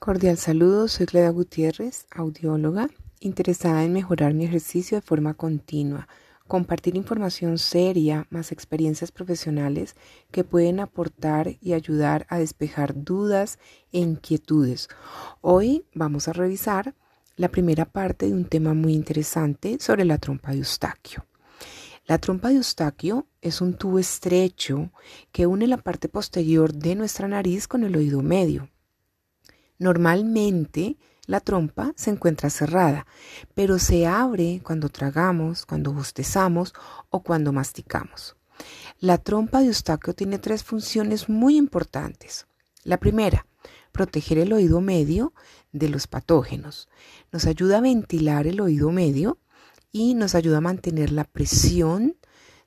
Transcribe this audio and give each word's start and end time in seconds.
Cordial 0.00 0.38
saludo, 0.38 0.88
soy 0.88 1.04
Cleda 1.04 1.28
Gutiérrez, 1.28 2.06
audióloga, 2.10 2.88
interesada 3.20 3.84
en 3.84 3.92
mejorar 3.92 4.32
mi 4.32 4.46
ejercicio 4.46 4.96
de 4.96 5.02
forma 5.02 5.34
continua, 5.34 6.08
compartir 6.48 6.96
información 6.96 7.58
seria 7.58 8.26
más 8.30 8.50
experiencias 8.50 9.12
profesionales 9.12 9.96
que 10.30 10.42
pueden 10.42 10.80
aportar 10.80 11.58
y 11.60 11.74
ayudar 11.74 12.24
a 12.30 12.38
despejar 12.38 12.94
dudas 12.94 13.58
e 13.92 13.98
inquietudes. 13.98 14.88
Hoy 15.42 15.84
vamos 15.92 16.28
a 16.28 16.32
revisar 16.32 16.94
la 17.36 17.50
primera 17.50 17.84
parte 17.84 18.24
de 18.24 18.32
un 18.32 18.46
tema 18.46 18.72
muy 18.72 18.94
interesante 18.94 19.76
sobre 19.80 20.06
la 20.06 20.16
trompa 20.16 20.52
de 20.52 20.60
Eustaquio. 20.60 21.26
La 22.06 22.16
trompa 22.16 22.48
de 22.48 22.54
Eustaquio 22.54 23.26
es 23.42 23.60
un 23.60 23.74
tubo 23.74 23.98
estrecho 23.98 24.92
que 25.30 25.46
une 25.46 25.66
la 25.66 25.76
parte 25.76 26.08
posterior 26.08 26.72
de 26.72 26.94
nuestra 26.94 27.28
nariz 27.28 27.68
con 27.68 27.84
el 27.84 27.94
oído 27.94 28.22
medio. 28.22 28.70
Normalmente 29.80 30.98
la 31.24 31.40
trompa 31.40 31.94
se 31.96 32.10
encuentra 32.10 32.50
cerrada, 32.50 33.06
pero 33.54 33.78
se 33.78 34.06
abre 34.06 34.60
cuando 34.62 34.90
tragamos, 34.90 35.64
cuando 35.64 35.90
bostezamos 35.94 36.74
o 37.08 37.22
cuando 37.22 37.50
masticamos. 37.50 38.36
La 38.98 39.16
trompa 39.16 39.60
de 39.60 39.68
Eustaquio 39.68 40.14
tiene 40.14 40.38
tres 40.38 40.64
funciones 40.64 41.30
muy 41.30 41.56
importantes. 41.56 42.46
La 42.84 42.98
primera, 42.98 43.46
proteger 43.90 44.36
el 44.36 44.52
oído 44.52 44.82
medio 44.82 45.32
de 45.72 45.88
los 45.88 46.06
patógenos. 46.06 46.90
Nos 47.32 47.46
ayuda 47.46 47.78
a 47.78 47.80
ventilar 47.80 48.46
el 48.46 48.60
oído 48.60 48.90
medio 48.90 49.38
y 49.90 50.12
nos 50.12 50.34
ayuda 50.34 50.58
a 50.58 50.60
mantener 50.60 51.10
la 51.10 51.24
presión 51.24 52.18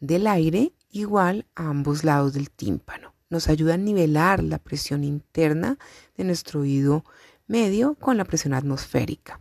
del 0.00 0.26
aire 0.26 0.72
igual 0.90 1.46
a 1.54 1.68
ambos 1.68 2.02
lados 2.02 2.32
del 2.32 2.50
tímpano 2.50 3.15
nos 3.28 3.48
ayuda 3.48 3.74
a 3.74 3.78
nivelar 3.78 4.42
la 4.42 4.58
presión 4.58 5.04
interna 5.04 5.78
de 6.16 6.24
nuestro 6.24 6.60
oído 6.60 7.04
medio 7.46 7.94
con 7.94 8.16
la 8.16 8.24
presión 8.24 8.54
atmosférica. 8.54 9.40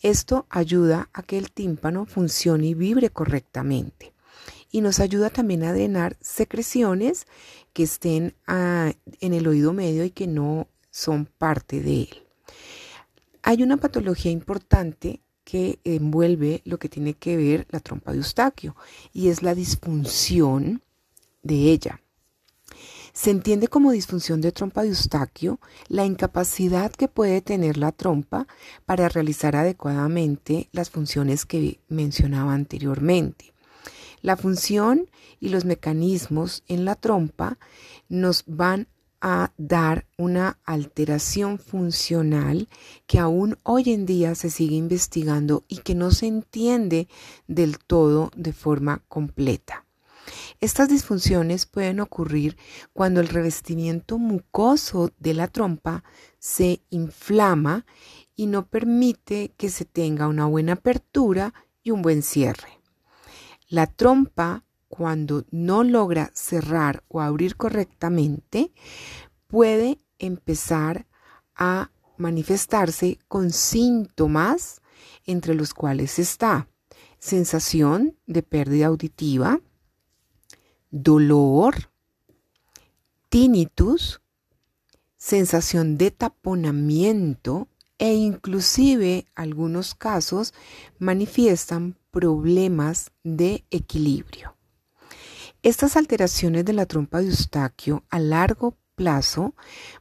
Esto 0.00 0.46
ayuda 0.50 1.08
a 1.12 1.22
que 1.22 1.38
el 1.38 1.52
tímpano 1.52 2.06
funcione 2.06 2.66
y 2.66 2.74
vibre 2.74 3.10
correctamente. 3.10 4.12
Y 4.70 4.80
nos 4.80 5.00
ayuda 5.00 5.30
también 5.30 5.62
a 5.62 5.72
drenar 5.72 6.16
secreciones 6.20 7.26
que 7.72 7.84
estén 7.84 8.34
ah, 8.46 8.92
en 9.20 9.34
el 9.34 9.46
oído 9.46 9.72
medio 9.72 10.04
y 10.04 10.10
que 10.10 10.26
no 10.26 10.66
son 10.90 11.26
parte 11.26 11.80
de 11.80 12.02
él. 12.02 12.22
Hay 13.42 13.62
una 13.62 13.76
patología 13.76 14.32
importante 14.32 15.20
que 15.44 15.78
envuelve 15.84 16.62
lo 16.64 16.78
que 16.78 16.88
tiene 16.88 17.14
que 17.14 17.36
ver 17.36 17.66
la 17.70 17.80
trompa 17.80 18.12
de 18.12 18.18
Eustaquio 18.18 18.76
y 19.12 19.28
es 19.28 19.42
la 19.42 19.54
disfunción 19.54 20.82
de 21.42 21.54
ella. 21.72 22.01
Se 23.12 23.30
entiende 23.30 23.68
como 23.68 23.92
disfunción 23.92 24.40
de 24.40 24.52
trompa 24.52 24.82
de 24.82 24.88
Eustaquio 24.88 25.60
la 25.88 26.06
incapacidad 26.06 26.90
que 26.90 27.08
puede 27.08 27.42
tener 27.42 27.76
la 27.76 27.92
trompa 27.92 28.46
para 28.86 29.10
realizar 29.10 29.54
adecuadamente 29.54 30.70
las 30.72 30.88
funciones 30.88 31.44
que 31.44 31.78
mencionaba 31.88 32.54
anteriormente. 32.54 33.52
La 34.22 34.36
función 34.36 35.10
y 35.40 35.50
los 35.50 35.66
mecanismos 35.66 36.62
en 36.68 36.86
la 36.86 36.94
trompa 36.94 37.58
nos 38.08 38.44
van 38.46 38.88
a 39.20 39.52
dar 39.58 40.06
una 40.16 40.58
alteración 40.64 41.58
funcional 41.58 42.68
que 43.06 43.18
aún 43.18 43.58
hoy 43.62 43.90
en 43.92 44.06
día 44.06 44.34
se 44.34 44.48
sigue 44.48 44.76
investigando 44.76 45.64
y 45.68 45.78
que 45.78 45.94
no 45.94 46.12
se 46.12 46.26
entiende 46.26 47.08
del 47.46 47.78
todo 47.78 48.30
de 48.34 48.52
forma 48.52 49.02
completa. 49.06 49.81
Estas 50.62 50.88
disfunciones 50.88 51.66
pueden 51.66 51.98
ocurrir 51.98 52.56
cuando 52.92 53.18
el 53.18 53.26
revestimiento 53.26 54.16
mucoso 54.16 55.10
de 55.18 55.34
la 55.34 55.48
trompa 55.48 56.04
se 56.38 56.82
inflama 56.88 57.84
y 58.36 58.46
no 58.46 58.68
permite 58.68 59.54
que 59.56 59.70
se 59.70 59.84
tenga 59.84 60.28
una 60.28 60.46
buena 60.46 60.74
apertura 60.74 61.52
y 61.82 61.90
un 61.90 62.00
buen 62.00 62.22
cierre. 62.22 62.78
La 63.66 63.88
trompa, 63.88 64.62
cuando 64.86 65.44
no 65.50 65.82
logra 65.82 66.30
cerrar 66.32 67.02
o 67.08 67.20
abrir 67.20 67.56
correctamente, 67.56 68.72
puede 69.48 69.98
empezar 70.20 71.08
a 71.56 71.90
manifestarse 72.18 73.18
con 73.26 73.50
síntomas 73.50 74.80
entre 75.26 75.56
los 75.56 75.74
cuales 75.74 76.20
está 76.20 76.68
sensación 77.18 78.16
de 78.26 78.44
pérdida 78.44 78.86
auditiva, 78.86 79.60
dolor, 80.92 81.90
tinnitus, 83.28 84.20
sensación 85.16 85.98
de 85.98 86.10
taponamiento 86.12 87.66
e 87.98 88.14
inclusive 88.14 89.26
algunos 89.34 89.94
casos 89.94 90.54
manifiestan 90.98 91.96
problemas 92.10 93.10
de 93.24 93.64
equilibrio. 93.70 94.54
Estas 95.62 95.96
alteraciones 95.96 96.64
de 96.64 96.72
la 96.74 96.86
trompa 96.86 97.20
de 97.20 97.26
Eustaquio 97.26 98.04
a 98.10 98.18
largo 98.18 98.76
plazo 98.94 99.54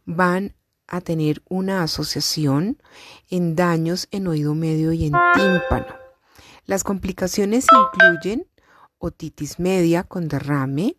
van 0.06 0.56
a 0.88 1.00
tener 1.00 1.42
una 1.48 1.84
asociación 1.84 2.82
en 3.30 3.56
daños 3.56 4.08
en 4.12 4.28
oído 4.28 4.56
medio 4.56 4.92
y 4.92 5.06
en 5.06 5.14
tímpano. 5.36 5.96
Las 6.66 6.84
complicaciones 6.84 7.66
incluyen 7.94 8.48
otitis 9.02 9.60
media 9.60 10.04
con 10.04 10.28
derrame, 10.28 10.96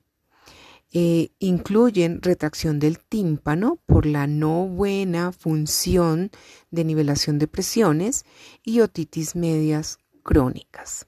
eh, 0.93 1.31
incluyen 1.39 2.21
retracción 2.21 2.79
del 2.79 2.99
tímpano 2.99 3.79
por 3.87 4.05
la 4.05 4.27
no 4.27 4.67
buena 4.67 5.33
función 5.33 6.31
de 6.71 6.85
nivelación 6.85 7.39
de 7.39 7.47
presiones 7.47 8.27
y 8.63 8.81
otitis 8.81 9.35
medias 9.35 9.99
crónicas. 10.23 11.07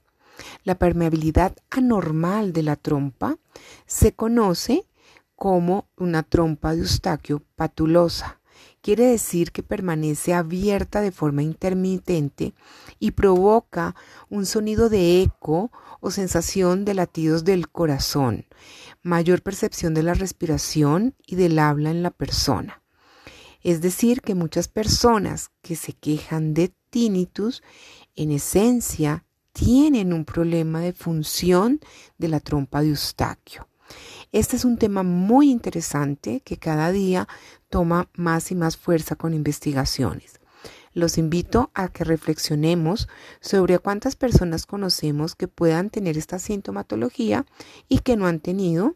La 0.63 0.75
permeabilidad 0.75 1.55
anormal 1.69 2.51
de 2.51 2.63
la 2.63 2.75
trompa 2.75 3.37
se 3.85 4.13
conoce 4.13 4.85
como 5.35 5.87
una 5.97 6.23
trompa 6.23 6.73
de 6.73 6.81
Eustaquio 6.81 7.43
patulosa. 7.55 8.39
Quiere 8.85 9.05
decir 9.05 9.51
que 9.51 9.63
permanece 9.63 10.35
abierta 10.35 11.01
de 11.01 11.11
forma 11.11 11.41
intermitente 11.41 12.53
y 12.99 13.13
provoca 13.13 13.95
un 14.29 14.45
sonido 14.45 14.89
de 14.89 15.23
eco 15.23 15.71
o 16.01 16.11
sensación 16.11 16.85
de 16.85 16.93
latidos 16.93 17.43
del 17.43 17.67
corazón, 17.67 18.45
mayor 19.01 19.41
percepción 19.41 19.95
de 19.95 20.03
la 20.03 20.13
respiración 20.13 21.15
y 21.25 21.35
del 21.35 21.57
habla 21.57 21.89
en 21.89 22.03
la 22.03 22.11
persona. 22.11 22.83
Es 23.63 23.81
decir, 23.81 24.21
que 24.21 24.35
muchas 24.35 24.67
personas 24.67 25.49
que 25.63 25.75
se 25.75 25.93
quejan 25.93 26.53
de 26.53 26.71
tinnitus, 26.91 27.63
en 28.15 28.29
esencia, 28.29 29.25
tienen 29.51 30.13
un 30.13 30.25
problema 30.25 30.79
de 30.79 30.93
función 30.93 31.79
de 32.19 32.27
la 32.27 32.39
trompa 32.39 32.81
de 32.81 32.89
Eustaquio. 32.89 33.67
Este 34.31 34.55
es 34.55 34.65
un 34.65 34.77
tema 34.77 35.03
muy 35.03 35.49
interesante 35.49 36.41
que 36.41 36.57
cada 36.57 36.91
día 36.91 37.27
toma 37.69 38.09
más 38.15 38.51
y 38.51 38.55
más 38.55 38.77
fuerza 38.77 39.15
con 39.15 39.33
investigaciones. 39.33 40.39
Los 40.93 41.17
invito 41.17 41.71
a 41.73 41.89
que 41.89 42.05
reflexionemos 42.05 43.09
sobre 43.41 43.79
cuántas 43.79 44.15
personas 44.15 44.65
conocemos 44.65 45.35
que 45.35 45.47
puedan 45.47 45.89
tener 45.89 46.17
esta 46.17 46.39
sintomatología 46.39 47.45
y 47.89 47.99
que 47.99 48.15
no 48.15 48.27
han 48.27 48.39
tenido 48.39 48.95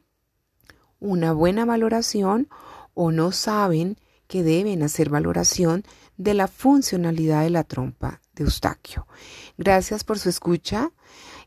una 1.00 1.34
buena 1.34 1.66
valoración 1.66 2.48
o 2.94 3.12
no 3.12 3.32
saben 3.32 3.98
que 4.28 4.44
deben 4.44 4.84
hacer 4.84 5.10
valoración 5.10 5.84
de 6.18 6.34
la 6.36 6.48
funcionalidad 6.48 7.44
de 7.44 7.50
la 7.50 7.64
trompa 7.64 8.22
de 8.34 8.44
Eustaquio. 8.44 9.08
Gracias 9.58 10.04
por 10.04 10.20
su 10.20 10.30
escucha. 10.30 10.92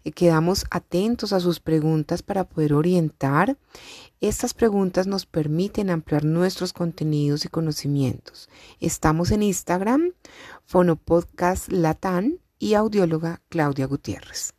Eh, 0.05 0.13
quedamos 0.13 0.65
atentos 0.71 1.33
a 1.33 1.41
sus 1.41 1.61
preguntas 1.61 2.23
para 2.23 2.45
poder 2.45 2.75
orientar. 2.75 3.57
Estas 4.21 4.55
preguntas 4.55 5.07
nos 5.07 5.27
permiten 5.27 5.91
ampliar 5.91 6.25
nuestros 6.25 6.73
contenidos 6.73 7.45
y 7.45 7.49
conocimientos. 7.49 8.49
Estamos 8.81 9.31
en 9.31 9.43
Instagram, 9.43 10.13
Fonopodcast 10.67 11.71
Latán 11.71 12.39
y 12.59 12.75
audióloga 12.75 13.43
Claudia 13.49 13.87
Gutiérrez. 13.87 14.55